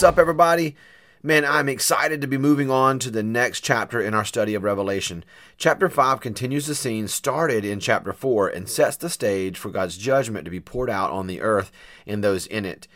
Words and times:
What's 0.00 0.08
up, 0.08 0.18
everybody? 0.18 0.76
Man, 1.22 1.44
I'm 1.44 1.68
excited 1.68 2.22
to 2.22 2.26
be 2.26 2.38
moving 2.38 2.70
on 2.70 2.98
to 3.00 3.10
the 3.10 3.22
next 3.22 3.60
chapter 3.60 4.00
in 4.00 4.14
our 4.14 4.24
study 4.24 4.54
of 4.54 4.62
Revelation. 4.62 5.26
Chapter 5.58 5.90
5 5.90 6.20
continues 6.20 6.66
the 6.66 6.74
scene 6.74 7.06
started 7.06 7.66
in 7.66 7.80
chapter 7.80 8.14
4 8.14 8.48
and 8.48 8.66
sets 8.66 8.96
the 8.96 9.10
stage 9.10 9.58
for 9.58 9.68
God's 9.68 9.98
judgment 9.98 10.46
to 10.46 10.50
be 10.50 10.58
poured 10.58 10.88
out 10.88 11.10
on 11.10 11.26
the 11.26 11.42
earth 11.42 11.70
and 12.06 12.24
those 12.24 12.46
in 12.46 12.64
it. 12.64 12.88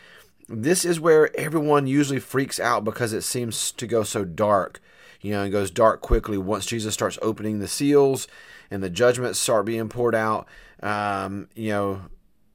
This 0.49 0.87
is 0.87 0.99
where 0.99 1.29
everyone 1.39 1.87
usually 1.87 2.21
freaks 2.21 2.59
out 2.59 2.85
because 2.85 3.13
it 3.13 3.21
seems 3.21 3.71
to 3.73 3.87
go 3.87 4.03
so 4.03 4.25
dark. 4.25 4.81
You 5.21 5.33
know, 5.33 5.45
it 5.45 5.51
goes 5.51 5.71
dark 5.71 6.01
quickly 6.01 6.39
once 6.39 6.65
Jesus 6.65 6.95
starts 6.95 7.19
opening 7.21 7.59
the 7.59 7.69
seals 7.69 8.27
and 8.71 8.83
the 8.83 8.89
judgments 8.89 9.39
start 9.39 9.67
being 9.67 9.91
poured 9.91 10.15
out. 10.15 10.49
Um, 10.83 11.51
you 11.55 11.69
know, 11.69 12.01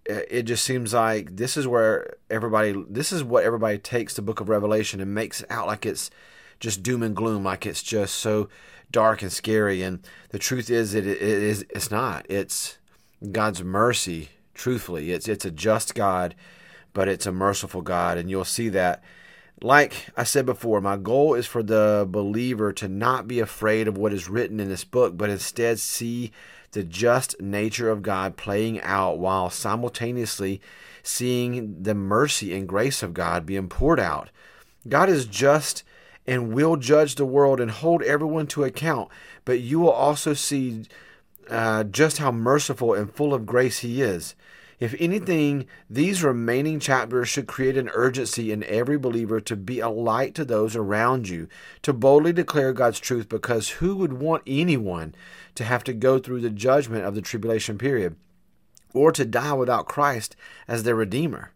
it 0.09 0.43
just 0.43 0.63
seems 0.63 0.93
like 0.93 1.35
this 1.35 1.55
is 1.55 1.67
where 1.67 2.15
everybody 2.29 2.73
this 2.89 3.11
is 3.11 3.23
what 3.23 3.43
everybody 3.43 3.77
takes 3.77 4.15
the 4.15 4.21
book 4.21 4.39
of 4.39 4.49
revelation 4.49 4.99
and 4.99 5.13
makes 5.13 5.41
it 5.41 5.51
out 5.51 5.67
like 5.67 5.85
it's 5.85 6.09
just 6.59 6.83
doom 6.83 7.03
and 7.03 7.15
gloom 7.15 7.43
like 7.43 7.65
it's 7.65 7.83
just 7.83 8.15
so 8.15 8.49
dark 8.91 9.21
and 9.21 9.31
scary. 9.31 9.81
And 9.81 10.05
the 10.29 10.39
truth 10.39 10.69
is 10.69 10.93
that 10.93 11.05
it 11.05 11.21
is 11.21 11.65
it's 11.69 11.91
not. 11.91 12.25
It's 12.29 12.77
god's 13.31 13.63
mercy 13.63 14.29
truthfully. 14.53 15.11
It's 15.11 15.27
it's 15.27 15.45
a 15.45 15.51
just 15.51 15.95
god 15.95 16.35
but 16.93 17.07
it's 17.07 17.25
a 17.25 17.31
merciful 17.31 17.81
god. 17.81 18.17
And 18.17 18.29
you'll 18.29 18.45
see 18.45 18.69
that 18.69 19.03
like 19.61 20.07
i 20.15 20.23
said 20.23 20.45
before 20.45 20.79
my 20.79 20.95
goal 20.95 21.33
is 21.33 21.45
for 21.45 21.61
the 21.61 22.07
believer 22.09 22.71
to 22.71 22.87
not 22.87 23.27
be 23.27 23.39
afraid 23.39 23.87
of 23.87 23.97
what 23.97 24.13
is 24.13 24.29
written 24.29 24.59
in 24.59 24.69
this 24.69 24.83
book 24.83 25.17
but 25.17 25.29
instead 25.29 25.79
see 25.79 26.31
the 26.71 26.83
just 26.83 27.39
nature 27.41 27.89
of 27.89 28.03
God 28.03 28.37
playing 28.37 28.81
out 28.81 29.17
while 29.17 29.49
simultaneously 29.49 30.61
seeing 31.01 31.81
the 31.81 31.95
mercy 31.95 32.53
and 32.53 32.67
grace 32.67 33.01
of 33.01 33.13
God 33.13 33.45
being 33.45 33.69
poured 33.69 33.99
out. 33.99 34.29
God 34.87 35.09
is 35.09 35.25
just 35.25 35.83
and 36.27 36.53
will 36.53 36.75
judge 36.75 37.15
the 37.15 37.25
world 37.25 37.59
and 37.59 37.71
hold 37.71 38.03
everyone 38.03 38.47
to 38.47 38.63
account, 38.63 39.09
but 39.45 39.59
you 39.59 39.79
will 39.79 39.91
also 39.91 40.33
see 40.33 40.85
uh, 41.49 41.83
just 41.85 42.19
how 42.19 42.31
merciful 42.31 42.93
and 42.93 43.11
full 43.11 43.33
of 43.33 43.45
grace 43.45 43.79
He 43.79 44.01
is. 44.01 44.35
If 44.79 44.95
anything, 44.97 45.67
these 45.89 46.23
remaining 46.23 46.79
chapters 46.79 47.27
should 47.27 47.47
create 47.47 47.75
an 47.75 47.89
urgency 47.93 48.51
in 48.51 48.63
every 48.63 48.97
believer 48.97 49.41
to 49.41 49.57
be 49.57 49.81
a 49.81 49.89
light 49.89 50.33
to 50.35 50.45
those 50.45 50.75
around 50.75 51.27
you, 51.27 51.49
to 51.81 51.91
boldly 51.91 52.31
declare 52.31 52.71
God's 52.71 52.99
truth, 52.99 53.27
because 53.27 53.69
who 53.69 53.97
would 53.97 54.13
want 54.13 54.43
anyone 54.47 55.15
to 55.55 55.65
have 55.65 55.83
to 55.83 55.93
go 55.93 56.17
through 56.17 56.39
the 56.39 56.49
judgment 56.49 57.03
of 57.03 57.13
the 57.13 57.21
tribulation 57.21 57.77
period 57.77 58.15
or 58.93 59.11
to 59.11 59.25
die 59.25 59.53
without 59.53 59.87
Christ 59.87 60.37
as 60.65 60.83
their 60.83 60.95
Redeemer? 60.95 61.51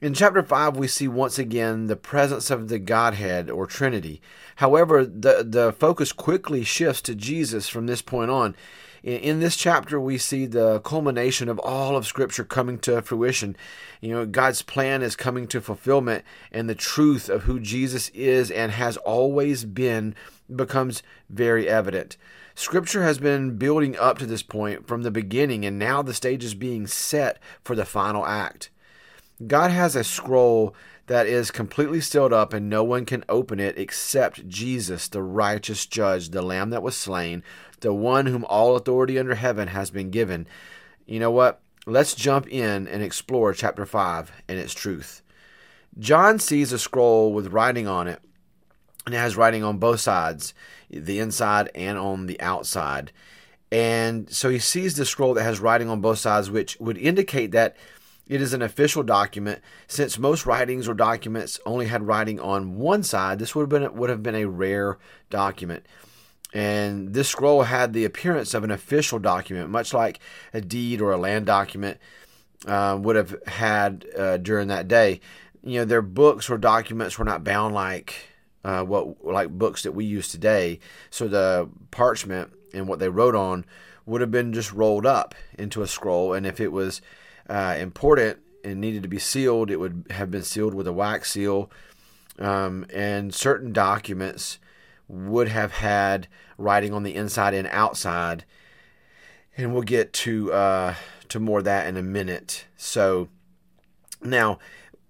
In 0.00 0.12
chapter 0.12 0.42
5, 0.42 0.76
we 0.76 0.88
see 0.88 1.06
once 1.06 1.38
again 1.38 1.86
the 1.86 1.94
presence 1.94 2.50
of 2.50 2.66
the 2.66 2.80
Godhead 2.80 3.48
or 3.48 3.68
Trinity. 3.68 4.20
However, 4.56 5.06
the, 5.06 5.46
the 5.48 5.72
focus 5.72 6.10
quickly 6.10 6.64
shifts 6.64 7.02
to 7.02 7.14
Jesus 7.14 7.68
from 7.68 7.86
this 7.86 8.02
point 8.02 8.32
on. 8.32 8.56
In 9.02 9.40
this 9.40 9.56
chapter, 9.56 9.98
we 10.00 10.16
see 10.16 10.46
the 10.46 10.78
culmination 10.80 11.48
of 11.48 11.58
all 11.58 11.96
of 11.96 12.06
Scripture 12.06 12.44
coming 12.44 12.78
to 12.80 13.02
fruition. 13.02 13.56
You 14.00 14.12
know, 14.12 14.26
God's 14.26 14.62
plan 14.62 15.02
is 15.02 15.16
coming 15.16 15.48
to 15.48 15.60
fulfillment, 15.60 16.24
and 16.52 16.68
the 16.68 16.76
truth 16.76 17.28
of 17.28 17.42
who 17.42 17.58
Jesus 17.58 18.10
is 18.10 18.48
and 18.48 18.70
has 18.70 18.96
always 18.98 19.64
been 19.64 20.14
becomes 20.54 21.02
very 21.28 21.68
evident. 21.68 22.16
Scripture 22.54 23.02
has 23.02 23.18
been 23.18 23.56
building 23.56 23.96
up 23.96 24.18
to 24.18 24.26
this 24.26 24.44
point 24.44 24.86
from 24.86 25.02
the 25.02 25.10
beginning, 25.10 25.64
and 25.64 25.80
now 25.80 26.02
the 26.02 26.14
stage 26.14 26.44
is 26.44 26.54
being 26.54 26.86
set 26.86 27.40
for 27.64 27.74
the 27.74 27.84
final 27.84 28.24
act. 28.24 28.70
God 29.44 29.72
has 29.72 29.96
a 29.96 30.04
scroll 30.04 30.76
that 31.08 31.26
is 31.26 31.50
completely 31.50 32.00
sealed 32.00 32.32
up, 32.32 32.52
and 32.52 32.70
no 32.70 32.84
one 32.84 33.04
can 33.04 33.24
open 33.28 33.58
it 33.58 33.76
except 33.76 34.46
Jesus, 34.48 35.08
the 35.08 35.22
righteous 35.22 35.86
judge, 35.86 36.28
the 36.28 36.42
Lamb 36.42 36.70
that 36.70 36.84
was 36.84 36.96
slain, 36.96 37.42
the 37.82 37.92
one 37.92 38.26
whom 38.26 38.44
all 38.46 38.74
authority 38.74 39.18
under 39.18 39.34
heaven 39.34 39.68
has 39.68 39.90
been 39.90 40.10
given. 40.10 40.46
You 41.06 41.20
know 41.20 41.30
what? 41.30 41.60
Let's 41.84 42.14
jump 42.14 42.48
in 42.48 42.88
and 42.88 43.02
explore 43.02 43.52
chapter 43.52 43.84
5 43.84 44.32
and 44.48 44.58
its 44.58 44.72
truth. 44.72 45.22
John 45.98 46.38
sees 46.38 46.72
a 46.72 46.78
scroll 46.78 47.32
with 47.32 47.52
writing 47.52 47.86
on 47.86 48.08
it, 48.08 48.20
and 49.04 49.14
it 49.14 49.18
has 49.18 49.36
writing 49.36 49.62
on 49.62 49.78
both 49.78 50.00
sides, 50.00 50.54
the 50.88 51.18
inside 51.18 51.70
and 51.74 51.98
on 51.98 52.26
the 52.26 52.40
outside. 52.40 53.12
And 53.70 54.30
so 54.30 54.48
he 54.48 54.58
sees 54.58 54.96
the 54.96 55.04
scroll 55.04 55.34
that 55.34 55.42
has 55.42 55.60
writing 55.60 55.90
on 55.90 56.00
both 56.00 56.18
sides, 56.18 56.50
which 56.50 56.76
would 56.78 56.96
indicate 56.96 57.50
that 57.50 57.76
it 58.28 58.40
is 58.40 58.52
an 58.52 58.62
official 58.62 59.02
document. 59.02 59.60
Since 59.88 60.18
most 60.18 60.46
writings 60.46 60.88
or 60.88 60.94
documents 60.94 61.58
only 61.66 61.86
had 61.86 62.06
writing 62.06 62.38
on 62.38 62.78
one 62.78 63.02
side, 63.02 63.38
this 63.38 63.54
would 63.54 63.62
have 63.62 63.68
been 63.68 63.98
would 63.98 64.10
have 64.10 64.22
been 64.22 64.36
a 64.36 64.48
rare 64.48 64.98
document. 65.30 65.84
And 66.52 67.14
this 67.14 67.28
scroll 67.28 67.62
had 67.62 67.92
the 67.92 68.04
appearance 68.04 68.52
of 68.52 68.62
an 68.62 68.70
official 68.70 69.18
document, 69.18 69.70
much 69.70 69.94
like 69.94 70.20
a 70.52 70.60
deed 70.60 71.00
or 71.00 71.12
a 71.12 71.16
land 71.16 71.46
document 71.46 71.98
uh, 72.66 72.98
would 73.00 73.16
have 73.16 73.34
had 73.46 74.04
uh, 74.16 74.36
during 74.36 74.68
that 74.68 74.88
day. 74.88 75.20
You 75.62 75.80
know, 75.80 75.84
their 75.84 76.02
books 76.02 76.50
or 76.50 76.58
documents 76.58 77.18
were 77.18 77.24
not 77.24 77.44
bound 77.44 77.74
like 77.74 78.28
uh, 78.64 78.84
what 78.84 79.24
like 79.24 79.50
books 79.50 79.82
that 79.82 79.92
we 79.92 80.04
use 80.04 80.28
today. 80.28 80.78
So 81.10 81.28
the 81.28 81.68
parchment 81.90 82.52
and 82.74 82.86
what 82.86 82.98
they 82.98 83.08
wrote 83.08 83.34
on 83.34 83.64
would 84.04 84.20
have 84.20 84.30
been 84.30 84.52
just 84.52 84.72
rolled 84.72 85.06
up 85.06 85.34
into 85.56 85.82
a 85.82 85.86
scroll, 85.86 86.34
and 86.34 86.46
if 86.46 86.60
it 86.60 86.72
was 86.72 87.00
uh, 87.48 87.76
important 87.78 88.38
and 88.64 88.80
needed 88.80 89.02
to 89.02 89.08
be 89.08 89.18
sealed, 89.18 89.70
it 89.70 89.76
would 89.76 90.06
have 90.10 90.30
been 90.30 90.42
sealed 90.42 90.74
with 90.74 90.86
a 90.86 90.92
wax 90.92 91.32
seal. 91.32 91.70
Um, 92.38 92.86
and 92.92 93.34
certain 93.34 93.72
documents 93.72 94.58
would 95.12 95.48
have 95.48 95.72
had 95.72 96.26
writing 96.56 96.94
on 96.94 97.02
the 97.02 97.14
inside 97.14 97.52
and 97.52 97.68
outside. 97.68 98.44
And 99.56 99.74
we'll 99.74 99.82
get 99.82 100.12
to 100.14 100.52
uh, 100.52 100.94
to 101.28 101.38
more 101.38 101.58
of 101.58 101.64
that 101.66 101.86
in 101.86 101.98
a 101.98 102.02
minute. 102.02 102.64
So 102.76 103.28
now, 104.22 104.58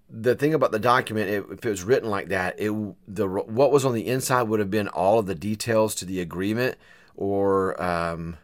the 0.09 0.35
thing 0.35 0.53
about 0.53 0.73
the 0.73 0.79
document, 0.79 1.29
it, 1.29 1.45
if 1.49 1.65
it 1.65 1.69
was 1.69 1.83
written 1.83 2.09
like 2.09 2.27
that, 2.27 2.59
it 2.59 2.71
the 3.07 3.27
what 3.27 3.71
was 3.71 3.85
on 3.85 3.93
the 3.93 4.07
inside 4.07 4.43
would 4.43 4.59
have 4.59 4.69
been 4.69 4.89
all 4.89 5.19
of 5.19 5.25
the 5.25 5.35
details 5.35 5.95
to 5.95 6.05
the 6.05 6.19
agreement 6.19 6.77
or 7.15 7.81
um, 7.81 8.35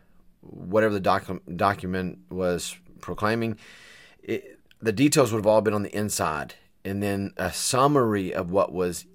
whatever 0.41 0.93
the 0.93 1.01
docu- 1.01 1.57
document 1.57 2.19
was 2.29 2.77
proclaiming. 3.01 3.57
It, 4.23 4.59
the 4.81 4.93
details 4.93 5.33
would 5.33 5.39
have 5.39 5.47
all 5.47 5.61
been 5.61 5.73
on 5.73 5.83
the 5.83 5.93
inside, 5.93 6.55
and 6.85 7.03
then 7.03 7.33
a 7.35 7.51
summary 7.51 8.33
of 8.33 8.49
what 8.49 8.71
was 8.71 9.05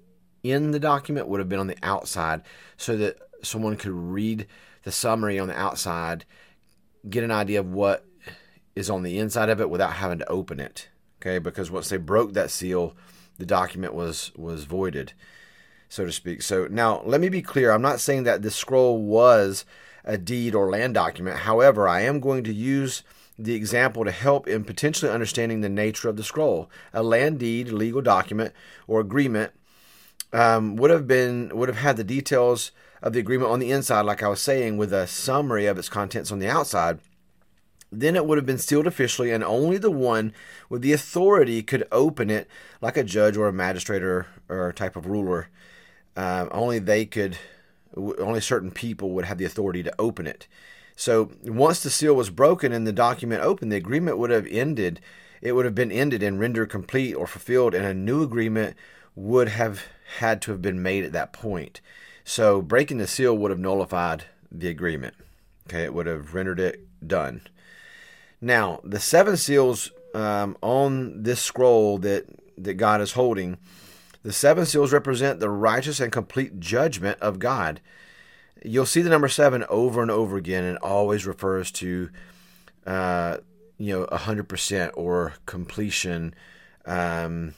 in 0.51 0.71
the 0.71 0.79
document 0.79 1.27
would 1.27 1.39
have 1.39 1.49
been 1.49 1.59
on 1.59 1.67
the 1.67 1.77
outside 1.83 2.41
so 2.77 2.95
that 2.97 3.17
someone 3.41 3.75
could 3.75 3.91
read 3.91 4.47
the 4.83 4.91
summary 4.91 5.39
on 5.39 5.47
the 5.47 5.59
outside, 5.59 6.25
get 7.09 7.23
an 7.23 7.31
idea 7.31 7.59
of 7.59 7.71
what 7.71 8.05
is 8.75 8.89
on 8.89 9.03
the 9.03 9.17
inside 9.17 9.49
of 9.49 9.61
it 9.61 9.69
without 9.69 9.93
having 9.93 10.19
to 10.19 10.29
open 10.29 10.59
it. 10.59 10.89
Okay, 11.21 11.39
because 11.39 11.71
once 11.71 11.89
they 11.89 11.97
broke 11.97 12.33
that 12.33 12.51
seal, 12.51 12.95
the 13.37 13.45
document 13.45 13.93
was 13.93 14.31
was 14.35 14.65
voided, 14.65 15.13
so 15.89 16.05
to 16.05 16.11
speak. 16.11 16.41
So 16.41 16.67
now 16.69 17.01
let 17.03 17.21
me 17.21 17.29
be 17.29 17.41
clear. 17.41 17.71
I'm 17.71 17.81
not 17.81 17.99
saying 17.99 18.23
that 18.23 18.41
this 18.41 18.55
scroll 18.55 19.01
was 19.01 19.65
a 20.03 20.17
deed 20.17 20.53
or 20.53 20.69
land 20.69 20.93
document. 20.93 21.39
However, 21.39 21.87
I 21.87 22.01
am 22.01 22.19
going 22.19 22.43
to 22.43 22.53
use 22.53 23.01
the 23.37 23.55
example 23.55 24.05
to 24.05 24.11
help 24.11 24.47
in 24.47 24.63
potentially 24.63 25.11
understanding 25.11 25.61
the 25.61 25.69
nature 25.69 26.07
of 26.07 26.15
the 26.15 26.23
scroll. 26.23 26.69
A 26.93 27.01
land 27.01 27.39
deed, 27.39 27.69
legal 27.69 28.01
document, 28.01 28.53
or 28.87 28.99
agreement 28.99 29.51
um, 30.33 30.75
would 30.75 30.91
have 30.91 31.07
been 31.07 31.51
would 31.53 31.69
have 31.69 31.77
had 31.77 31.97
the 31.97 32.03
details 32.03 32.71
of 33.01 33.13
the 33.13 33.19
agreement 33.19 33.51
on 33.51 33.59
the 33.59 33.71
inside, 33.71 34.01
like 34.01 34.23
I 34.23 34.27
was 34.27 34.41
saying, 34.41 34.77
with 34.77 34.91
a 34.91 35.07
summary 35.07 35.65
of 35.65 35.77
its 35.77 35.89
contents 35.89 36.31
on 36.31 36.39
the 36.39 36.49
outside. 36.49 36.99
Then 37.91 38.15
it 38.15 38.25
would 38.25 38.37
have 38.37 38.45
been 38.45 38.57
sealed 38.57 38.87
officially, 38.87 39.31
and 39.31 39.43
only 39.43 39.77
the 39.77 39.91
one 39.91 40.33
with 40.69 40.81
the 40.81 40.91
authority 40.91 41.61
could 41.61 41.87
open 41.91 42.29
it, 42.29 42.47
like 42.81 42.97
a 42.97 43.03
judge 43.03 43.37
or 43.37 43.47
a 43.47 43.53
magistrate 43.53 44.03
or, 44.03 44.27
or 44.49 44.73
type 44.73 44.95
of 44.95 45.05
ruler. 45.05 45.49
Um, 46.17 46.49
only 46.51 46.79
they 46.79 47.05
could, 47.05 47.37
only 47.95 48.41
certain 48.41 48.71
people 48.71 49.11
would 49.11 49.25
have 49.25 49.37
the 49.37 49.45
authority 49.45 49.83
to 49.83 49.93
open 49.99 50.27
it. 50.27 50.47
So 50.95 51.31
once 51.43 51.83
the 51.83 51.89
seal 51.89 52.15
was 52.15 52.29
broken 52.29 52.71
and 52.71 52.87
the 52.87 52.93
document 52.93 53.43
opened, 53.43 53.71
the 53.71 53.77
agreement 53.77 54.17
would 54.17 54.31
have 54.31 54.47
ended. 54.47 54.99
It 55.41 55.51
would 55.51 55.65
have 55.65 55.75
been 55.75 55.91
ended 55.91 56.23
and 56.23 56.39
rendered 56.39 56.69
complete 56.69 57.13
or 57.13 57.27
fulfilled, 57.27 57.75
and 57.75 57.85
a 57.85 57.93
new 57.93 58.23
agreement 58.23 58.75
would 59.13 59.49
have 59.49 59.83
had 60.19 60.41
to 60.43 60.51
have 60.51 60.61
been 60.61 60.81
made 60.81 61.03
at 61.03 61.11
that 61.13 61.33
point. 61.33 61.81
So 62.23 62.61
breaking 62.61 62.97
the 62.97 63.07
seal 63.07 63.37
would 63.37 63.51
have 63.51 63.59
nullified 63.59 64.25
the 64.51 64.67
agreement. 64.67 65.15
Okay, 65.67 65.83
it 65.83 65.93
would 65.93 66.07
have 66.07 66.33
rendered 66.33 66.59
it 66.59 66.87
done. 67.05 67.41
Now, 68.41 68.79
the 68.83 68.99
seven 68.99 69.37
seals 69.37 69.91
um, 70.13 70.57
on 70.61 71.23
this 71.23 71.41
scroll 71.41 71.97
that, 71.99 72.25
that 72.57 72.75
God 72.75 73.01
is 73.01 73.13
holding, 73.13 73.57
the 74.23 74.33
seven 74.33 74.65
seals 74.65 74.93
represent 74.93 75.39
the 75.39 75.49
righteous 75.49 75.99
and 75.99 76.11
complete 76.11 76.59
judgment 76.59 77.19
of 77.19 77.39
God 77.39 77.81
you'll 78.65 78.85
see 78.85 79.01
the 79.01 79.09
number 79.09 79.27
seven 79.27 79.63
over 79.69 80.01
and 80.01 80.11
over 80.11 80.37
again, 80.37 80.63
and 80.63 80.77
always 80.79 81.25
refers 81.25 81.71
to, 81.71 82.09
uh, 82.85 83.37
you 83.77 83.93
know, 83.93 84.17
hundred 84.17 84.49
percent 84.49 84.93
or 84.95 85.33
completion. 85.45 86.33
Um, 86.85 87.53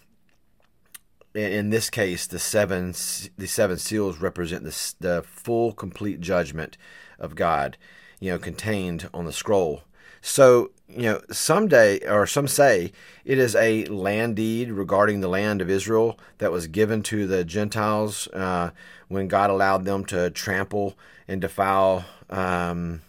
in 1.38 1.70
this 1.70 1.90
case, 1.90 2.28
the 2.28 2.40
seven 2.40 2.92
the 3.38 3.48
seven 3.48 3.78
seals 3.78 4.20
represent 4.20 4.64
the, 4.64 4.94
the 5.00 5.24
full, 5.24 5.74
complete 5.74 6.20
judgment 6.20 6.78
of 7.20 7.36
God, 7.36 7.78
you 8.20 8.32
know, 8.32 8.40
contained 8.40 9.10
on 9.14 9.26
the 9.26 9.34
scroll. 9.34 9.84
So, 10.22 10.72
you 10.90 11.04
know, 11.04 11.22
someday, 11.32 12.00
or 12.08 12.26
some 12.26 12.48
say, 12.48 12.92
it 13.24 13.38
is 13.38 13.56
a 13.56 13.86
land 13.86 14.36
deed 14.36 14.72
regarding 14.72 15.20
the 15.22 15.28
land 15.28 15.62
of 15.62 15.70
Israel 15.70 16.20
that 16.40 16.52
was 16.52 16.68
given 16.68 17.04
to 17.04 17.28
the 17.28 17.44
Gentiles 17.44 18.28
uh, 18.34 18.72
when 19.08 19.28
God 19.28 19.50
allowed 19.50 19.86
them 19.86 20.06
to 20.06 20.30
trample 20.32 20.98
and 21.28 21.40
defile 21.40 22.06
um, 22.30 23.02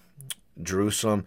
Jerusalem 0.63 1.25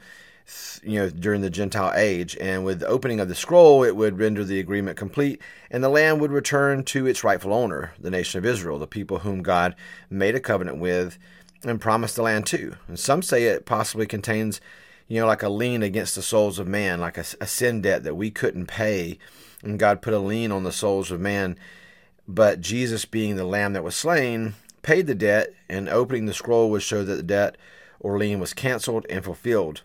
you 0.84 1.00
know 1.00 1.10
during 1.10 1.42
the 1.42 1.50
gentile 1.50 1.94
age. 1.96 2.38
And 2.40 2.66
with 2.66 2.80
the 2.80 2.88
opening 2.88 3.20
of 3.20 3.28
the 3.28 3.36
scroll 3.36 3.84
it 3.84 3.96
would 3.96 4.20
render 4.20 4.44
the 4.44 4.60
agreement 4.60 4.98
complete 4.98 5.42
and 5.70 5.84
the 5.84 5.90
land 5.90 6.22
would 6.22 6.32
return 6.32 6.84
to 6.86 7.06
its 7.06 7.24
rightful 7.24 7.54
owner 7.54 7.94
the 8.00 8.12
nation 8.12 8.38
of 8.38 8.46
israel 8.46 8.80
the 8.80 8.88
people 8.88 9.20
whom 9.20 9.42
god 9.42 9.76
made 10.10 10.36
a 10.36 10.40
covenant 10.40 10.78
with 10.78 11.18
and 11.64 11.80
promised 11.80 12.16
the 12.16 12.24
land 12.24 12.48
to. 12.48 12.76
And 12.88 13.00
some 13.00 13.22
say 13.22 13.44
it 13.44 13.66
possibly 13.66 14.06
contains 14.06 14.60
you 15.08 15.20
know 15.20 15.28
like 15.28 15.44
a 15.44 15.50
lien 15.50 15.84
against 15.84 16.16
the 16.16 16.22
souls 16.22 16.60
of 16.60 16.68
man 16.68 17.00
like 17.00 17.18
a, 17.18 17.26
a 17.40 17.48
sin 17.48 17.82
debt 17.82 18.04
that 18.04 18.16
we 18.16 18.32
couldn't 18.32 18.68
pay. 18.68 19.18
And 19.64 19.80
god 19.80 20.02
put 20.02 20.14
a 20.14 20.20
lien 20.20 20.52
on 20.52 20.64
the 20.64 20.72
souls 20.72 21.12
of 21.12 21.20
man. 21.20 21.58
But 22.28 22.62
jesus 22.62 23.06
being 23.06 23.36
the 23.36 23.46
lamb 23.46 23.74
that 23.74 23.84
was 23.84 23.96
slain 23.96 24.56
paid 24.82 25.06
the 25.06 25.14
debt 25.16 25.54
and 25.70 25.88
opening 25.88 26.26
the 26.26 26.34
scroll 26.34 26.72
would 26.72 26.82
show 26.82 27.04
that 27.04 27.16
the 27.16 27.24
debt 27.24 27.56
or 28.00 28.18
lien 28.18 28.40
was 28.40 28.54
canceled 28.54 29.06
and 29.12 29.24
fulfilled 29.24 29.84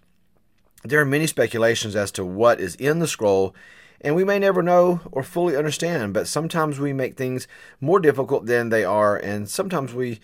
there 0.89 1.01
are 1.01 1.07
many 1.07 1.27
speculations 1.27 1.97
as 1.97 2.11
to 2.13 2.25
what 2.25 2.61
is 2.61 2.75
in 2.77 2.99
the 2.99 3.09
scroll, 3.09 3.55
and 4.01 4.15
we 4.15 4.25
may 4.25 4.39
never 4.39 4.63
know 4.63 5.01
or 5.11 5.23
fully 5.23 5.57
understand, 5.57 6.15
but 6.15 6.29
sometimes 6.29 6.79
we 6.79 6.93
make 6.93 7.17
things 7.17 7.49
more 7.81 8.01
difficult 8.01 8.47
than 8.47 8.69
they 8.69 8.85
are, 8.85 9.17
and 9.17 9.49
sometimes 9.49 9.95
we 9.95 10.21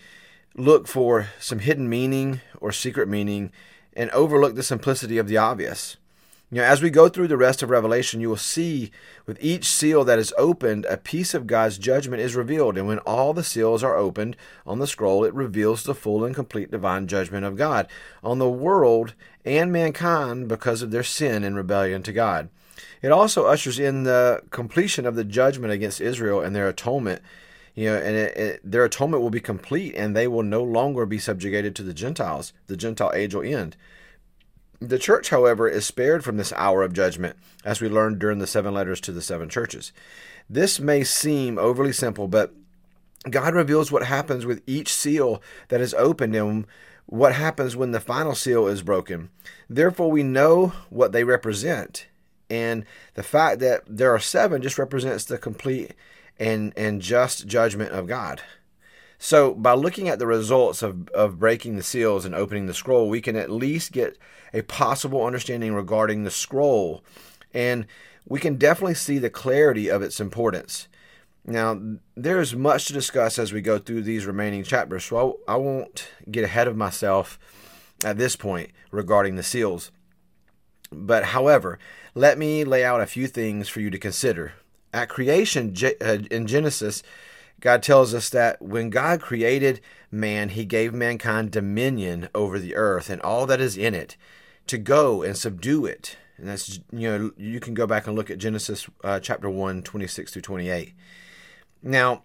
look 0.55 0.87
for 0.87 1.27
some 1.39 1.59
hidden 1.59 1.89
meaning 1.89 2.41
or 2.61 2.71
secret 2.71 3.07
meaning 3.07 3.51
and 3.95 4.09
overlook 4.11 4.55
the 4.55 4.63
simplicity 4.63 5.17
of 5.17 5.27
the 5.27 5.37
obvious. 5.37 5.97
You 6.53 6.59
know, 6.59 6.65
as 6.65 6.83
we 6.83 6.91
go 6.91 7.09
through 7.09 7.29
the 7.29 7.35
rest 7.35 7.63
of 7.63 7.71
Revelation, 7.71 8.21
you 8.21 8.29
will 8.29 8.37
see 8.37 8.91
with 9.25 9.39
each 9.41 9.65
seal 9.65 10.03
that 10.03 10.19
is 10.19 10.31
opened, 10.37 10.85
a 10.85 10.97
piece 10.97 11.33
of 11.33 11.47
God's 11.47 11.79
judgment 11.79 12.21
is 12.21 12.35
revealed. 12.35 12.77
And 12.77 12.85
when 12.85 12.99
all 12.99 13.33
the 13.33 13.43
seals 13.43 13.83
are 13.83 13.97
opened 13.97 14.37
on 14.63 14.77
the 14.77 14.85
scroll, 14.85 15.23
it 15.23 15.33
reveals 15.33 15.81
the 15.81 15.95
full 15.95 16.23
and 16.23 16.35
complete 16.35 16.69
divine 16.69 17.07
judgment 17.07 17.43
of 17.43 17.57
God 17.57 17.87
on 18.23 18.37
the 18.37 18.47
world 18.47 19.15
and 19.43 19.71
mankind 19.71 20.47
because 20.47 20.83
of 20.83 20.91
their 20.91 21.01
sin 21.01 21.43
and 21.43 21.55
rebellion 21.55 22.03
to 22.03 22.13
God. 22.13 22.49
It 23.01 23.11
also 23.11 23.47
ushers 23.47 23.79
in 23.79 24.03
the 24.03 24.43
completion 24.51 25.07
of 25.07 25.15
the 25.15 25.23
judgment 25.23 25.73
against 25.73 25.99
Israel 25.99 26.41
and 26.41 26.55
their 26.55 26.69
atonement. 26.69 27.23
You 27.73 27.85
know, 27.89 27.95
and 27.95 28.15
it, 28.15 28.37
it, 28.37 28.61
their 28.63 28.85
atonement 28.85 29.23
will 29.23 29.31
be 29.31 29.39
complete, 29.39 29.95
and 29.95 30.15
they 30.15 30.27
will 30.27 30.43
no 30.43 30.61
longer 30.61 31.07
be 31.07 31.17
subjugated 31.17 31.75
to 31.77 31.83
the 31.83 31.95
Gentiles. 31.95 32.53
The 32.67 32.77
Gentile 32.77 33.11
age 33.15 33.33
will 33.33 33.41
end. 33.41 33.75
The 34.83 34.99
church, 34.99 35.29
however, 35.29 35.69
is 35.69 35.85
spared 35.85 36.25
from 36.25 36.35
this 36.35 36.51
hour 36.57 36.83
of 36.83 36.91
judgment, 36.91 37.37
as 37.63 37.79
we 37.79 37.87
learned 37.87 38.19
during 38.19 38.39
the 38.39 38.47
seven 38.47 38.73
letters 38.73 38.99
to 39.01 39.13
the 39.13 39.21
seven 39.21 39.47
churches. 39.47 39.93
This 40.49 40.77
may 40.77 41.05
seem 41.05 41.57
overly 41.57 41.93
simple, 41.93 42.27
but 42.27 42.53
God 43.29 43.55
reveals 43.55 43.93
what 43.93 44.03
happens 44.03 44.45
with 44.45 44.61
each 44.67 44.93
seal 44.93 45.41
that 45.69 45.79
is 45.79 45.93
opened 45.93 46.35
and 46.35 46.67
what 47.05 47.33
happens 47.33 47.77
when 47.77 47.91
the 47.91 48.01
final 48.01 48.35
seal 48.35 48.67
is 48.67 48.81
broken. 48.81 49.29
Therefore, 49.69 50.11
we 50.11 50.21
know 50.21 50.73
what 50.89 51.13
they 51.13 51.23
represent. 51.23 52.07
And 52.49 52.83
the 53.13 53.23
fact 53.23 53.59
that 53.59 53.83
there 53.87 54.13
are 54.13 54.19
seven 54.19 54.61
just 54.61 54.77
represents 54.77 55.23
the 55.23 55.37
complete 55.37 55.93
and, 56.37 56.73
and 56.75 57.01
just 57.01 57.47
judgment 57.47 57.93
of 57.93 58.05
God. 58.05 58.41
So, 59.25 59.53
by 59.53 59.71
looking 59.71 60.09
at 60.09 60.19
the 60.19 60.27
results 60.27 60.81
of, 60.81 61.07
of 61.11 61.39
breaking 61.39 61.77
the 61.77 61.81
seals 61.81 62.25
and 62.25 62.35
opening 62.35 62.65
the 62.65 62.73
scroll, 62.73 63.07
we 63.07 63.21
can 63.21 63.37
at 63.37 63.49
least 63.49 63.93
get 63.93 64.17
a 64.53 64.63
possible 64.63 65.25
understanding 65.25 65.73
regarding 65.73 66.23
the 66.23 66.29
scroll. 66.29 67.05
And 67.53 67.87
we 68.27 68.41
can 68.41 68.57
definitely 68.57 68.95
see 68.95 69.19
the 69.19 69.29
clarity 69.29 69.87
of 69.87 70.01
its 70.01 70.19
importance. 70.19 70.89
Now, 71.45 71.79
there's 72.17 72.53
much 72.53 72.83
to 72.87 72.93
discuss 72.93 73.39
as 73.39 73.53
we 73.53 73.61
go 73.61 73.79
through 73.79 74.01
these 74.01 74.25
remaining 74.25 74.65
chapters, 74.65 75.05
so 75.05 75.39
I, 75.47 75.53
I 75.53 75.55
won't 75.55 76.09
get 76.29 76.43
ahead 76.43 76.67
of 76.67 76.75
myself 76.75 77.39
at 78.03 78.17
this 78.17 78.35
point 78.35 78.71
regarding 78.91 79.37
the 79.37 79.41
seals. 79.41 79.89
But, 80.91 81.23
however, 81.27 81.79
let 82.13 82.37
me 82.37 82.65
lay 82.65 82.83
out 82.83 82.99
a 82.99 83.05
few 83.05 83.27
things 83.27 83.69
for 83.69 83.79
you 83.79 83.89
to 83.89 83.97
consider. 83.97 84.51
At 84.91 85.07
creation 85.07 85.73
uh, 86.01 86.17
in 86.29 86.45
Genesis, 86.45 87.03
God 87.63 87.81
tells 87.81 88.13
us 88.13 88.29
that 88.31 88.61
when 88.61 88.89
God 88.89 89.21
created 89.21 89.79
man, 90.11 90.49
he 90.49 90.65
gave 90.65 90.93
mankind 90.93 91.51
dominion 91.51 92.27
over 92.35 92.59
the 92.59 92.75
earth 92.75 93.09
and 93.09 93.21
all 93.21 93.45
that 93.45 93.61
is 93.61 93.77
in 93.77 93.95
it 93.95 94.17
to 94.67 94.77
go 94.77 95.21
and 95.23 95.37
subdue 95.37 95.85
it. 95.85 96.17
And 96.35 96.49
that's, 96.49 96.81
you 96.91 97.09
know, 97.09 97.31
you 97.37 97.61
can 97.61 97.73
go 97.73 97.87
back 97.87 98.05
and 98.05 98.17
look 98.17 98.29
at 98.29 98.37
Genesis 98.37 98.89
uh, 99.01 99.21
chapter 99.21 99.49
1, 99.49 99.81
26 99.81 100.33
through 100.33 100.41
28. 100.41 100.93
Now, 101.81 102.23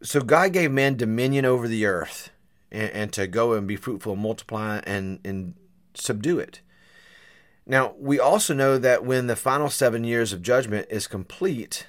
so 0.00 0.20
God 0.20 0.52
gave 0.52 0.70
man 0.70 0.96
dominion 0.96 1.44
over 1.44 1.66
the 1.66 1.84
earth 1.84 2.30
and, 2.70 2.90
and 2.90 3.12
to 3.14 3.26
go 3.26 3.54
and 3.54 3.66
be 3.66 3.74
fruitful, 3.74 4.12
and 4.12 4.22
multiply, 4.22 4.78
and, 4.86 5.18
and 5.24 5.54
subdue 5.94 6.38
it. 6.38 6.60
Now, 7.66 7.96
we 7.98 8.20
also 8.20 8.54
know 8.54 8.78
that 8.78 9.04
when 9.04 9.26
the 9.26 9.34
final 9.34 9.70
seven 9.70 10.04
years 10.04 10.32
of 10.32 10.40
judgment 10.40 10.86
is 10.88 11.08
complete, 11.08 11.84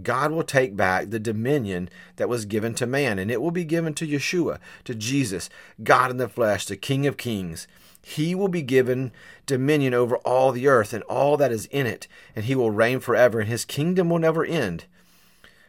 God 0.00 0.32
will 0.32 0.44
take 0.44 0.76
back 0.76 1.10
the 1.10 1.18
dominion 1.18 1.90
that 2.16 2.28
was 2.28 2.46
given 2.46 2.74
to 2.74 2.86
man, 2.86 3.18
and 3.18 3.30
it 3.30 3.42
will 3.42 3.50
be 3.50 3.64
given 3.64 3.92
to 3.94 4.06
Yeshua, 4.06 4.58
to 4.84 4.94
Jesus, 4.94 5.50
God 5.82 6.10
in 6.10 6.16
the 6.16 6.28
flesh, 6.28 6.64
the 6.64 6.76
King 6.76 7.06
of 7.06 7.16
kings. 7.18 7.66
He 8.04 8.34
will 8.34 8.48
be 8.48 8.62
given 8.62 9.12
dominion 9.46 9.94
over 9.94 10.16
all 10.18 10.50
the 10.50 10.66
earth 10.66 10.92
and 10.92 11.04
all 11.04 11.36
that 11.36 11.52
is 11.52 11.66
in 11.66 11.86
it, 11.86 12.08
and 12.34 12.46
he 12.46 12.54
will 12.54 12.70
reign 12.70 13.00
forever, 13.00 13.40
and 13.40 13.48
his 13.48 13.64
kingdom 13.64 14.08
will 14.08 14.18
never 14.18 14.44
end. 14.44 14.86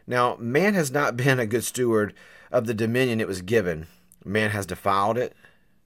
Now, 0.06 0.36
man 0.40 0.74
has 0.74 0.90
not 0.90 1.16
been 1.18 1.38
a 1.38 1.46
good 1.46 1.64
steward 1.64 2.14
of 2.50 2.66
the 2.66 2.74
dominion 2.74 3.20
it 3.20 3.28
was 3.28 3.42
given. 3.42 3.86
Man 4.24 4.50
has 4.50 4.66
defiled 4.66 5.18
it 5.18 5.34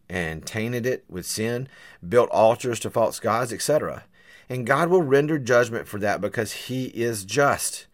and 0.08 0.46
tainted 0.46 0.86
it 0.86 1.04
with 1.08 1.26
sin, 1.26 1.68
built 2.06 2.30
altars 2.30 2.80
to 2.80 2.90
false 2.90 3.20
gods, 3.20 3.52
etc. 3.52 4.04
And 4.48 4.66
God 4.66 4.88
will 4.88 5.02
render 5.02 5.38
judgment 5.38 5.86
for 5.86 5.98
that 5.98 6.20
because 6.20 6.52
he 6.52 6.86
is 6.86 7.24
just. 7.24 7.87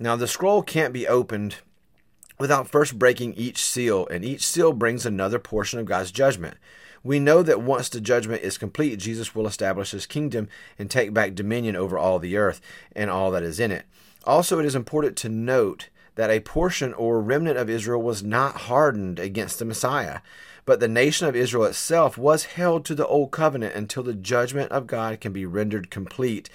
Now, 0.00 0.14
the 0.14 0.28
scroll 0.28 0.62
can't 0.62 0.92
be 0.92 1.08
opened 1.08 1.56
without 2.38 2.68
first 2.68 2.98
breaking 2.98 3.34
each 3.34 3.62
seal, 3.62 4.06
and 4.08 4.24
each 4.24 4.46
seal 4.46 4.72
brings 4.72 5.04
another 5.04 5.40
portion 5.40 5.80
of 5.80 5.86
God's 5.86 6.12
judgment. 6.12 6.56
We 7.02 7.18
know 7.18 7.42
that 7.42 7.62
once 7.62 7.88
the 7.88 8.00
judgment 8.00 8.42
is 8.42 8.58
complete, 8.58 9.00
Jesus 9.00 9.34
will 9.34 9.46
establish 9.46 9.90
his 9.90 10.06
kingdom 10.06 10.48
and 10.78 10.88
take 10.88 11.12
back 11.12 11.34
dominion 11.34 11.74
over 11.74 11.98
all 11.98 12.20
the 12.20 12.36
earth 12.36 12.60
and 12.94 13.10
all 13.10 13.32
that 13.32 13.42
is 13.42 13.58
in 13.58 13.72
it. 13.72 13.86
Also, 14.24 14.60
it 14.60 14.66
is 14.66 14.76
important 14.76 15.16
to 15.16 15.28
note 15.28 15.88
that 16.14 16.30
a 16.30 16.40
portion 16.40 16.92
or 16.94 17.20
remnant 17.20 17.56
of 17.56 17.70
Israel 17.70 18.02
was 18.02 18.22
not 18.22 18.56
hardened 18.62 19.18
against 19.18 19.58
the 19.58 19.64
Messiah, 19.64 20.20
but 20.64 20.80
the 20.80 20.88
nation 20.88 21.26
of 21.26 21.34
Israel 21.34 21.64
itself 21.64 22.18
was 22.18 22.44
held 22.44 22.84
to 22.84 22.94
the 22.94 23.06
old 23.06 23.30
covenant 23.30 23.74
until 23.74 24.02
the 24.02 24.14
judgment 24.14 24.70
of 24.70 24.86
God 24.86 25.20
can 25.20 25.32
be 25.32 25.46
rendered 25.46 25.90
complete. 25.90 26.50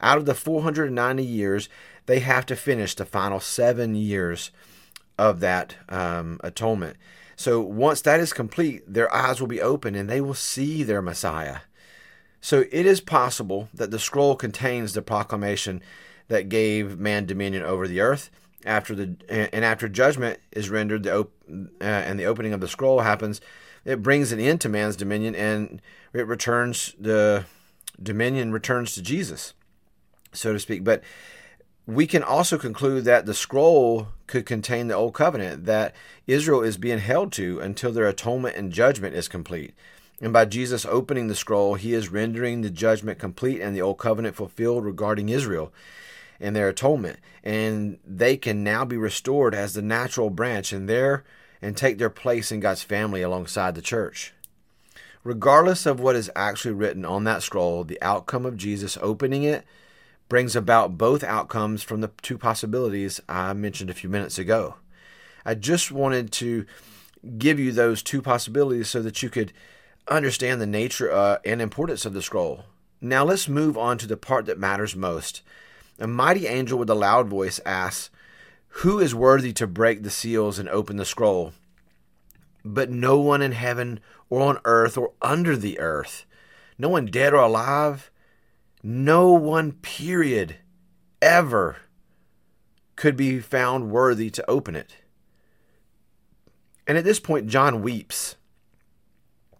Out 0.00 0.18
of 0.18 0.26
the 0.26 0.34
490 0.34 1.24
years, 1.24 1.68
they 2.06 2.20
have 2.20 2.46
to 2.46 2.56
finish 2.56 2.94
the 2.94 3.06
final 3.06 3.40
seven 3.40 3.94
years 3.94 4.50
of 5.18 5.40
that 5.40 5.76
um, 5.88 6.40
atonement. 6.42 6.96
So 7.36 7.60
once 7.60 8.00
that 8.02 8.20
is 8.20 8.32
complete, 8.32 8.82
their 8.86 9.12
eyes 9.14 9.40
will 9.40 9.48
be 9.48 9.60
open 9.60 9.94
and 9.94 10.08
they 10.08 10.20
will 10.20 10.34
see 10.34 10.82
their 10.82 11.02
Messiah. 11.02 11.58
So 12.40 12.64
it 12.70 12.86
is 12.86 13.00
possible 13.00 13.68
that 13.74 13.90
the 13.90 13.98
scroll 13.98 14.36
contains 14.36 14.92
the 14.92 15.02
proclamation 15.02 15.82
that 16.28 16.48
gave 16.48 16.98
man 16.98 17.26
dominion 17.26 17.62
over 17.62 17.86
the 17.86 18.00
earth. 18.00 18.30
After 18.64 18.94
the 18.94 19.16
and 19.28 19.64
after 19.64 19.88
judgment 19.88 20.40
is 20.50 20.70
rendered, 20.70 21.04
the 21.04 21.18
op- 21.18 21.32
uh, 21.48 21.84
and 21.84 22.18
the 22.18 22.24
opening 22.24 22.52
of 22.52 22.60
the 22.60 22.68
scroll 22.68 23.00
happens, 23.00 23.40
it 23.84 24.02
brings 24.02 24.32
an 24.32 24.40
end 24.40 24.60
to 24.62 24.68
man's 24.68 24.96
dominion 24.96 25.34
and 25.34 25.80
it 26.12 26.26
returns 26.26 26.94
the 26.98 27.44
dominion 28.02 28.52
returns 28.52 28.92
to 28.94 29.02
Jesus, 29.02 29.54
so 30.36 30.52
to 30.52 30.58
speak. 30.58 30.84
But 30.84 31.02
we 31.86 32.06
can 32.06 32.22
also 32.22 32.58
conclude 32.58 33.04
that 33.04 33.26
the 33.26 33.34
scroll 33.34 34.08
could 34.26 34.44
contain 34.44 34.88
the 34.88 34.94
old 34.94 35.14
covenant 35.14 35.66
that 35.66 35.94
Israel 36.26 36.62
is 36.62 36.76
being 36.76 36.98
held 36.98 37.32
to 37.32 37.60
until 37.60 37.92
their 37.92 38.08
atonement 38.08 38.56
and 38.56 38.72
judgment 38.72 39.14
is 39.14 39.28
complete. 39.28 39.72
And 40.20 40.32
by 40.32 40.46
Jesus 40.46 40.86
opening 40.86 41.28
the 41.28 41.34
scroll, 41.34 41.74
he 41.74 41.92
is 41.92 42.08
rendering 42.08 42.62
the 42.62 42.70
judgment 42.70 43.18
complete 43.18 43.60
and 43.60 43.76
the 43.76 43.82
old 43.82 43.98
covenant 43.98 44.34
fulfilled 44.34 44.84
regarding 44.84 45.28
Israel 45.28 45.72
and 46.40 46.56
their 46.56 46.68
atonement. 46.68 47.18
And 47.44 47.98
they 48.04 48.36
can 48.36 48.64
now 48.64 48.84
be 48.84 48.96
restored 48.96 49.54
as 49.54 49.74
the 49.74 49.82
natural 49.82 50.30
branch 50.30 50.72
and 50.72 50.88
there 50.88 51.24
and 51.62 51.76
take 51.76 51.98
their 51.98 52.10
place 52.10 52.50
in 52.50 52.60
God's 52.60 52.82
family 52.82 53.22
alongside 53.22 53.74
the 53.74 53.82
church. 53.82 54.32
Regardless 55.22 55.86
of 55.86 56.00
what 56.00 56.16
is 56.16 56.30
actually 56.34 56.74
written 56.74 57.04
on 57.04 57.24
that 57.24 57.42
scroll, 57.42 57.84
the 57.84 58.00
outcome 58.00 58.46
of 58.46 58.56
Jesus 58.56 58.98
opening 59.00 59.42
it 59.42 59.64
brings 60.28 60.56
about 60.56 60.98
both 60.98 61.22
outcomes 61.22 61.82
from 61.82 62.00
the 62.00 62.10
two 62.22 62.38
possibilities 62.38 63.20
I 63.28 63.52
mentioned 63.52 63.90
a 63.90 63.94
few 63.94 64.08
minutes 64.08 64.38
ago. 64.38 64.76
I 65.44 65.54
just 65.54 65.92
wanted 65.92 66.32
to 66.32 66.66
give 67.38 67.58
you 67.58 67.72
those 67.72 68.02
two 68.02 68.20
possibilities 68.22 68.88
so 68.88 69.02
that 69.02 69.22
you 69.22 69.30
could 69.30 69.52
understand 70.08 70.60
the 70.60 70.66
nature 70.66 71.10
uh, 71.10 71.38
and 71.44 71.60
importance 71.60 72.04
of 72.04 72.14
the 72.14 72.22
scroll. 72.22 72.64
Now 73.00 73.24
let's 73.24 73.48
move 73.48 73.76
on 73.76 73.98
to 73.98 74.06
the 74.06 74.16
part 74.16 74.46
that 74.46 74.58
matters 74.58 74.96
most. 74.96 75.42
A 75.98 76.06
mighty 76.06 76.46
angel 76.46 76.78
with 76.78 76.90
a 76.90 76.94
loud 76.94 77.28
voice 77.28 77.60
asks, 77.64 78.10
Who 78.68 78.98
is 78.98 79.14
worthy 79.14 79.52
to 79.54 79.66
break 79.66 80.02
the 80.02 80.10
seals 80.10 80.58
and 80.58 80.68
open 80.68 80.96
the 80.96 81.04
scroll? 81.04 81.52
But 82.64 82.90
no 82.90 83.18
one 83.18 83.42
in 83.42 83.52
heaven 83.52 84.00
or 84.28 84.40
on 84.42 84.58
earth 84.64 84.98
or 84.98 85.12
under 85.22 85.56
the 85.56 85.78
earth, 85.78 86.24
no 86.78 86.88
one 86.88 87.06
dead 87.06 87.32
or 87.32 87.42
alive, 87.42 88.10
no 88.86 89.32
one, 89.32 89.72
period, 89.72 90.54
ever 91.20 91.78
could 92.94 93.16
be 93.16 93.40
found 93.40 93.90
worthy 93.90 94.30
to 94.30 94.48
open 94.48 94.76
it. 94.76 94.98
And 96.86 96.96
at 96.96 97.02
this 97.02 97.18
point, 97.18 97.48
John 97.48 97.82
weeps. 97.82 98.36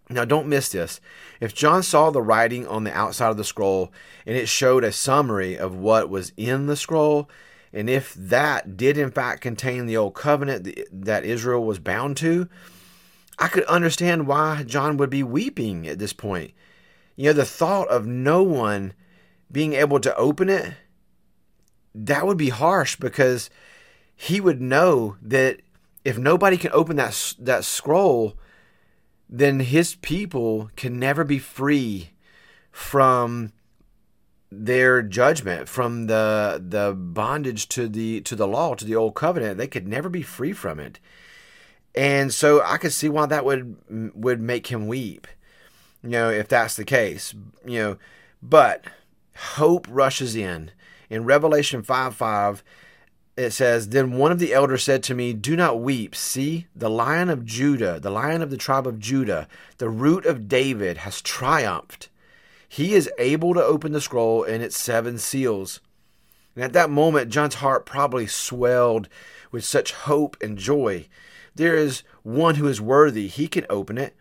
Now, 0.09 0.23
don't 0.23 0.47
miss 0.47 0.69
this. 0.69 1.01
If 1.41 1.53
John 1.53 1.83
saw 1.83 2.09
the 2.09 2.21
writing 2.21 2.65
on 2.65 2.85
the 2.85 2.97
outside 2.97 3.29
of 3.29 3.35
the 3.35 3.43
scroll 3.43 3.91
and 4.25 4.37
it 4.37 4.47
showed 4.47 4.85
a 4.85 4.93
summary 4.93 5.57
of 5.57 5.75
what 5.75 6.09
was 6.09 6.31
in 6.37 6.67
the 6.67 6.77
scroll, 6.77 7.29
and 7.73 7.89
if 7.89 8.13
that 8.13 8.77
did 8.77 8.97
in 8.97 9.11
fact 9.11 9.41
contain 9.41 9.87
the 9.87 9.97
old 9.97 10.13
covenant 10.13 10.69
that 10.89 11.25
Israel 11.25 11.65
was 11.65 11.79
bound 11.79 12.15
to, 12.17 12.47
I 13.37 13.49
could 13.49 13.65
understand 13.65 14.25
why 14.25 14.63
John 14.63 14.95
would 14.95 15.09
be 15.09 15.21
weeping 15.21 15.85
at 15.85 15.99
this 15.99 16.13
point. 16.13 16.53
You 17.17 17.25
know, 17.25 17.33
the 17.33 17.43
thought 17.43 17.89
of 17.89 18.07
no 18.07 18.41
one 18.41 18.93
being 19.51 19.73
able 19.73 19.99
to 19.99 20.15
open 20.15 20.49
it, 20.49 20.73
that 21.93 22.25
would 22.25 22.37
be 22.37 22.49
harsh 22.49 22.95
because 22.95 23.49
he 24.15 24.41
would 24.41 24.61
know 24.61 25.15
that 25.21 25.61
if 26.03 26.17
nobody 26.17 26.57
can 26.57 26.71
open 26.73 26.95
that 26.97 27.35
that 27.39 27.65
scroll, 27.65 28.35
then 29.29 29.59
his 29.59 29.95
people 29.95 30.69
can 30.75 30.99
never 30.99 31.23
be 31.23 31.39
free 31.39 32.11
from 32.71 33.51
their 34.49 35.01
judgment 35.01 35.67
from 35.67 36.07
the 36.07 36.63
the 36.65 36.93
bondage 36.93 37.67
to 37.67 37.89
the 37.89 38.21
to 38.21 38.35
the 38.35 38.47
law 38.47 38.73
to 38.75 38.85
the 38.85 38.95
old 38.95 39.15
covenant. 39.15 39.57
They 39.57 39.67
could 39.67 39.87
never 39.87 40.09
be 40.09 40.21
free 40.21 40.53
from 40.53 40.79
it. 40.79 40.99
And 41.95 42.31
so 42.31 42.61
i 42.63 42.77
could 42.77 42.93
see 42.93 43.09
why 43.09 43.25
that 43.25 43.43
would 43.43 44.13
would 44.15 44.39
make 44.39 44.67
him 44.67 44.85
weep 44.87 45.25
you 46.03 46.11
know 46.11 46.29
if 46.29 46.47
that's 46.47 46.75
the 46.75 46.85
case 46.85 47.33
you 47.65 47.79
know. 47.79 47.97
But 48.41 48.85
hope 49.37 49.87
rushes 49.89 50.35
in 50.35 50.71
in 51.09 51.25
revelation 51.25 51.81
5 51.83 52.15
5 52.15 52.63
it 53.37 53.53
says, 53.53 53.89
Then 53.89 54.13
one 54.13 54.31
of 54.31 54.39
the 54.39 54.51
elders 54.51 54.83
said 54.83 55.03
to 55.03 55.13
me, 55.13 55.31
Do 55.31 55.55
not 55.55 55.79
weep. 55.79 56.15
See, 56.15 56.65
the 56.75 56.89
lion 56.89 57.29
of 57.29 57.45
Judah, 57.45 57.99
the 57.99 58.09
lion 58.09 58.41
of 58.41 58.49
the 58.49 58.57
tribe 58.57 58.87
of 58.87 58.99
Judah, 58.99 59.47
the 59.77 59.89
root 59.89 60.25
of 60.25 60.47
David, 60.47 60.97
has 60.97 61.21
triumphed. 61.21 62.09
He 62.67 62.95
is 62.95 63.09
able 63.19 63.53
to 63.53 63.63
open 63.63 63.91
the 63.91 64.01
scroll 64.01 64.43
and 64.43 64.63
its 64.63 64.75
seven 64.75 65.19
seals. 65.19 65.79
And 66.55 66.63
at 66.63 66.73
that 66.73 66.89
moment, 66.89 67.29
John's 67.29 67.55
heart 67.55 67.85
probably 67.85 68.25
swelled 68.25 69.07
with 69.51 69.63
such 69.63 69.93
hope 69.93 70.35
and 70.41 70.57
joy. 70.57 71.07
There 71.53 71.75
is 71.75 72.01
one 72.23 72.55
who 72.55 72.67
is 72.67 72.81
worthy. 72.81 73.27
He 73.27 73.47
can 73.47 73.67
open 73.69 73.99
it 73.99 74.15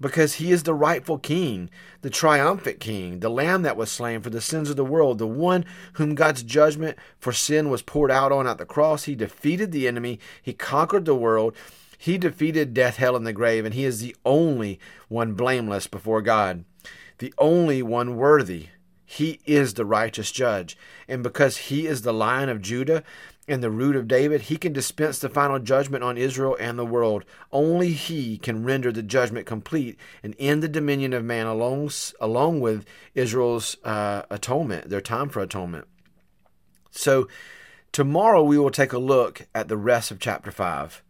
because 0.00 0.34
he 0.34 0.50
is 0.50 0.62
the 0.62 0.74
rightful 0.74 1.18
king, 1.18 1.68
the 2.00 2.10
triumphant 2.10 2.80
king, 2.80 3.20
the 3.20 3.28
lamb 3.28 3.62
that 3.62 3.76
was 3.76 3.90
slain 3.90 4.20
for 4.20 4.30
the 4.30 4.40
sins 4.40 4.70
of 4.70 4.76
the 4.76 4.84
world, 4.84 5.18
the 5.18 5.26
one 5.26 5.64
whom 5.94 6.14
God's 6.14 6.42
judgment 6.42 6.96
for 7.18 7.32
sin 7.32 7.68
was 7.68 7.82
poured 7.82 8.10
out 8.10 8.32
on 8.32 8.46
at 8.46 8.58
the 8.58 8.64
cross. 8.64 9.04
He 9.04 9.14
defeated 9.14 9.72
the 9.72 9.86
enemy, 9.86 10.18
he 10.42 10.52
conquered 10.52 11.04
the 11.04 11.14
world, 11.14 11.54
he 11.98 12.16
defeated 12.16 12.72
death, 12.72 12.96
hell, 12.96 13.14
and 13.14 13.26
the 13.26 13.32
grave, 13.32 13.66
and 13.66 13.74
he 13.74 13.84
is 13.84 14.00
the 14.00 14.16
only 14.24 14.80
one 15.08 15.34
blameless 15.34 15.86
before 15.86 16.22
God, 16.22 16.64
the 17.18 17.34
only 17.36 17.82
one 17.82 18.16
worthy. 18.16 18.68
He 19.04 19.40
is 19.44 19.74
the 19.74 19.84
righteous 19.84 20.30
judge. 20.30 20.78
And 21.08 21.22
because 21.22 21.56
he 21.56 21.88
is 21.88 22.02
the 22.02 22.14
lion 22.14 22.48
of 22.48 22.62
Judah, 22.62 23.02
and 23.50 23.62
the 23.62 23.70
root 23.70 23.96
of 23.96 24.06
David, 24.06 24.42
he 24.42 24.56
can 24.56 24.72
dispense 24.72 25.18
the 25.18 25.28
final 25.28 25.58
judgment 25.58 26.04
on 26.04 26.16
Israel 26.16 26.56
and 26.60 26.78
the 26.78 26.86
world. 26.86 27.24
Only 27.50 27.92
he 27.92 28.38
can 28.38 28.64
render 28.64 28.92
the 28.92 29.02
judgment 29.02 29.46
complete 29.46 29.98
and 30.22 30.36
end 30.38 30.62
the 30.62 30.68
dominion 30.68 31.12
of 31.12 31.24
man 31.24 31.46
along, 31.46 31.90
along 32.20 32.60
with 32.60 32.84
Israel's 33.14 33.76
uh, 33.84 34.22
atonement, 34.30 34.88
their 34.88 35.00
time 35.00 35.28
for 35.28 35.40
atonement. 35.40 35.88
So, 36.92 37.28
tomorrow 37.92 38.42
we 38.42 38.58
will 38.58 38.70
take 38.70 38.92
a 38.92 38.98
look 38.98 39.46
at 39.54 39.68
the 39.68 39.76
rest 39.76 40.10
of 40.10 40.20
chapter 40.20 40.50
5. 40.50 41.02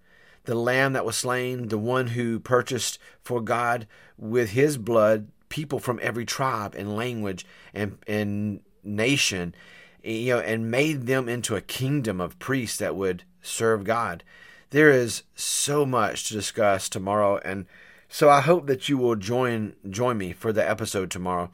The 0.44 0.54
lamb 0.54 0.94
that 0.94 1.04
was 1.04 1.16
slain, 1.16 1.68
the 1.68 1.78
one 1.78 2.08
who 2.08 2.40
purchased 2.40 2.98
for 3.22 3.40
God 3.40 3.86
with 4.16 4.50
his 4.50 4.78
blood 4.78 5.28
people 5.50 5.78
from 5.78 6.00
every 6.02 6.24
tribe 6.24 6.74
and 6.74 6.96
language 6.96 7.44
and, 7.74 7.98
and 8.06 8.60
nation 8.82 9.54
you 10.02 10.34
know, 10.34 10.40
and 10.40 10.70
made 10.70 11.06
them 11.06 11.28
into 11.28 11.56
a 11.56 11.60
kingdom 11.60 12.20
of 12.20 12.38
priests 12.38 12.78
that 12.78 12.96
would 12.96 13.24
serve 13.42 13.84
God. 13.84 14.24
There 14.70 14.90
is 14.90 15.24
so 15.34 15.84
much 15.84 16.28
to 16.28 16.34
discuss 16.34 16.88
tomorrow, 16.88 17.38
and 17.38 17.66
so 18.08 18.28
I 18.28 18.40
hope 18.40 18.66
that 18.66 18.88
you 18.88 18.98
will 18.98 19.16
join 19.16 19.74
join 19.88 20.18
me 20.18 20.32
for 20.32 20.52
the 20.52 20.68
episode 20.68 21.10
tomorrow. 21.10 21.50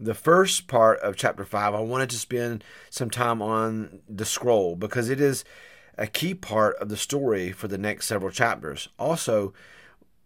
The 0.00 0.14
first 0.14 0.68
part 0.68 1.00
of 1.00 1.16
chapter 1.16 1.44
five, 1.44 1.74
I 1.74 1.80
wanted 1.80 2.10
to 2.10 2.18
spend 2.18 2.62
some 2.90 3.10
time 3.10 3.42
on 3.42 4.00
the 4.08 4.24
scroll 4.24 4.76
because 4.76 5.08
it 5.08 5.20
is 5.20 5.44
a 5.96 6.06
key 6.06 6.34
part 6.34 6.76
of 6.76 6.88
the 6.88 6.96
story 6.96 7.50
for 7.50 7.66
the 7.66 7.78
next 7.78 8.06
several 8.06 8.30
chapters. 8.30 8.88
Also, 8.98 9.52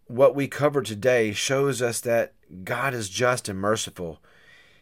what 0.06 0.34
we 0.34 0.46
cover 0.46 0.82
today 0.82 1.32
shows 1.32 1.80
us 1.80 2.00
that 2.00 2.34
God 2.64 2.92
is 2.92 3.08
just 3.08 3.48
and 3.48 3.58
merciful. 3.58 4.20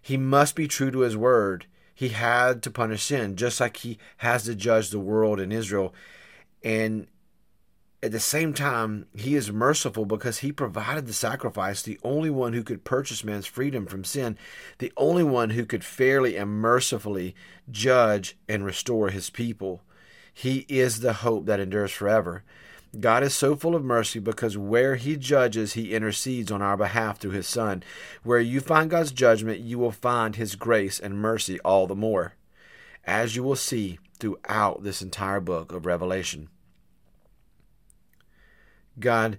He 0.02 0.16
must 0.16 0.56
be 0.56 0.66
true 0.66 0.90
to 0.90 1.00
his 1.00 1.16
word 1.16 1.66
he 2.00 2.08
had 2.08 2.62
to 2.62 2.70
punish 2.70 3.02
sin, 3.02 3.36
just 3.36 3.60
like 3.60 3.76
he 3.76 3.98
has 4.16 4.44
to 4.44 4.54
judge 4.54 4.88
the 4.88 4.98
world 4.98 5.38
and 5.38 5.52
Israel. 5.52 5.92
And 6.64 7.08
at 8.02 8.10
the 8.10 8.18
same 8.18 8.54
time, 8.54 9.04
he 9.14 9.34
is 9.34 9.52
merciful 9.52 10.06
because 10.06 10.38
he 10.38 10.50
provided 10.50 11.06
the 11.06 11.12
sacrifice, 11.12 11.82
the 11.82 12.00
only 12.02 12.30
one 12.30 12.54
who 12.54 12.62
could 12.62 12.84
purchase 12.84 13.22
man's 13.22 13.44
freedom 13.44 13.84
from 13.84 14.04
sin, 14.04 14.38
the 14.78 14.90
only 14.96 15.22
one 15.22 15.50
who 15.50 15.66
could 15.66 15.84
fairly 15.84 16.36
and 16.36 16.48
mercifully 16.48 17.34
judge 17.70 18.34
and 18.48 18.64
restore 18.64 19.10
his 19.10 19.28
people. 19.28 19.82
He 20.32 20.64
is 20.70 21.00
the 21.00 21.12
hope 21.12 21.44
that 21.44 21.60
endures 21.60 21.92
forever. 21.92 22.44
God 22.98 23.22
is 23.22 23.34
so 23.34 23.54
full 23.54 23.76
of 23.76 23.84
mercy 23.84 24.18
because 24.18 24.58
where 24.58 24.96
He 24.96 25.16
judges, 25.16 25.74
He 25.74 25.94
intercedes 25.94 26.50
on 26.50 26.60
our 26.60 26.76
behalf 26.76 27.18
through 27.18 27.30
His 27.30 27.46
Son. 27.46 27.84
Where 28.24 28.40
you 28.40 28.60
find 28.60 28.90
God's 28.90 29.12
judgment, 29.12 29.60
you 29.60 29.78
will 29.78 29.92
find 29.92 30.34
His 30.34 30.56
grace 30.56 30.98
and 30.98 31.16
mercy 31.16 31.60
all 31.60 31.86
the 31.86 31.94
more, 31.94 32.34
as 33.04 33.36
you 33.36 33.44
will 33.44 33.56
see 33.56 34.00
throughout 34.18 34.82
this 34.82 35.02
entire 35.02 35.40
book 35.40 35.72
of 35.72 35.86
Revelation. 35.86 36.48
God, 38.98 39.38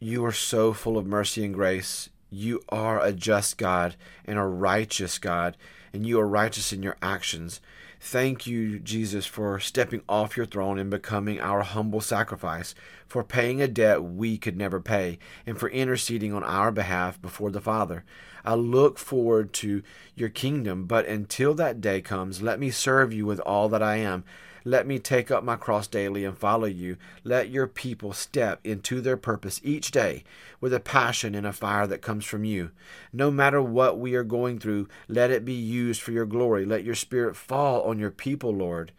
you 0.00 0.24
are 0.24 0.32
so 0.32 0.72
full 0.72 0.98
of 0.98 1.06
mercy 1.06 1.44
and 1.44 1.54
grace. 1.54 2.10
You 2.28 2.62
are 2.68 3.00
a 3.00 3.12
just 3.12 3.56
God 3.56 3.94
and 4.24 4.38
a 4.38 4.44
righteous 4.44 5.18
God, 5.18 5.56
and 5.92 6.04
you 6.06 6.20
are 6.20 6.28
righteous 6.28 6.72
in 6.72 6.82
your 6.82 6.96
actions. 7.00 7.60
Thank 8.00 8.46
you, 8.46 8.78
Jesus, 8.78 9.26
for 9.26 9.58
stepping 9.58 10.02
off 10.08 10.36
your 10.36 10.46
throne 10.46 10.78
and 10.78 10.88
becoming 10.88 11.40
our 11.40 11.62
humble 11.62 12.00
sacrifice, 12.00 12.74
for 13.08 13.24
paying 13.24 13.60
a 13.60 13.66
debt 13.66 14.04
we 14.04 14.38
could 14.38 14.56
never 14.56 14.80
pay, 14.80 15.18
and 15.44 15.58
for 15.58 15.68
interceding 15.68 16.32
on 16.32 16.44
our 16.44 16.70
behalf 16.70 17.20
before 17.20 17.50
the 17.50 17.60
Father. 17.60 18.04
I 18.44 18.54
look 18.54 18.98
forward 18.98 19.52
to 19.54 19.82
your 20.14 20.28
kingdom, 20.28 20.84
but 20.84 21.06
until 21.06 21.54
that 21.54 21.80
day 21.80 22.00
comes, 22.00 22.40
let 22.40 22.60
me 22.60 22.70
serve 22.70 23.12
you 23.12 23.26
with 23.26 23.40
all 23.40 23.68
that 23.70 23.82
I 23.82 23.96
am. 23.96 24.22
Let 24.68 24.86
me 24.86 24.98
take 24.98 25.30
up 25.30 25.42
my 25.42 25.56
cross 25.56 25.86
daily 25.86 26.26
and 26.26 26.36
follow 26.36 26.66
you. 26.66 26.98
Let 27.24 27.48
your 27.48 27.66
people 27.66 28.12
step 28.12 28.60
into 28.64 29.00
their 29.00 29.16
purpose 29.16 29.62
each 29.64 29.90
day 29.90 30.24
with 30.60 30.74
a 30.74 30.78
passion 30.78 31.34
and 31.34 31.46
a 31.46 31.54
fire 31.54 31.86
that 31.86 32.02
comes 32.02 32.26
from 32.26 32.44
you. 32.44 32.72
No 33.10 33.30
matter 33.30 33.62
what 33.62 33.98
we 33.98 34.14
are 34.14 34.22
going 34.22 34.58
through, 34.58 34.86
let 35.08 35.30
it 35.30 35.46
be 35.46 35.54
used 35.54 36.02
for 36.02 36.12
your 36.12 36.26
glory. 36.26 36.66
Let 36.66 36.84
your 36.84 36.94
spirit 36.94 37.34
fall 37.34 37.80
on 37.84 37.98
your 37.98 38.10
people, 38.10 38.50
Lord. 38.50 38.92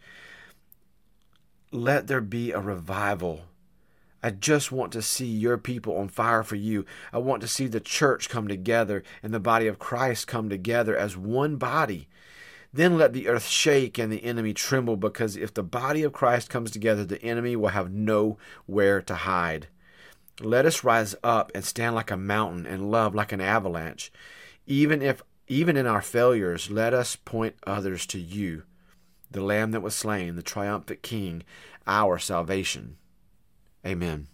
Let 1.70 2.08
there 2.08 2.20
be 2.20 2.50
a 2.50 2.58
revival. 2.58 3.42
I 4.24 4.30
just 4.32 4.72
want 4.72 4.90
to 4.94 5.02
see 5.02 5.28
your 5.28 5.56
people 5.56 5.96
on 5.96 6.08
fire 6.08 6.42
for 6.42 6.56
you. 6.56 6.84
I 7.12 7.18
want 7.18 7.42
to 7.42 7.48
see 7.48 7.68
the 7.68 7.78
church 7.78 8.28
come 8.28 8.48
together 8.48 9.04
and 9.22 9.32
the 9.32 9.38
body 9.38 9.68
of 9.68 9.78
Christ 9.78 10.26
come 10.26 10.48
together 10.48 10.96
as 10.96 11.16
one 11.16 11.58
body 11.58 12.08
then 12.72 12.96
let 12.96 13.12
the 13.12 13.28
earth 13.28 13.46
shake 13.46 13.98
and 13.98 14.12
the 14.12 14.24
enemy 14.24 14.54
tremble, 14.54 14.96
because 14.96 15.36
if 15.36 15.52
the 15.52 15.62
body 15.62 16.02
of 16.02 16.12
Christ 16.12 16.50
comes 16.50 16.70
together, 16.70 17.04
the 17.04 17.22
enemy 17.22 17.56
will 17.56 17.68
have 17.68 17.92
nowhere 17.92 19.02
to 19.02 19.14
hide. 19.14 19.68
Let 20.40 20.66
us 20.66 20.84
rise 20.84 21.14
up 21.22 21.52
and 21.54 21.64
stand 21.64 21.94
like 21.94 22.10
a 22.10 22.16
mountain 22.16 22.66
and 22.66 22.90
love 22.90 23.14
like 23.14 23.32
an 23.32 23.40
avalanche. 23.40 24.12
Even 24.66 25.02
if 25.02 25.22
Even 25.48 25.76
in 25.76 25.84
our 25.84 26.00
failures, 26.00 26.70
let 26.70 26.94
us 26.94 27.16
point 27.16 27.56
others 27.66 28.06
to 28.06 28.20
you, 28.20 28.62
the 29.32 29.42
Lamb 29.42 29.72
that 29.72 29.82
was 29.82 29.96
slain, 29.96 30.36
the 30.36 30.42
triumphant 30.42 31.02
King, 31.02 31.42
our 31.88 32.20
salvation. 32.20 32.96
Amen. 33.84 34.28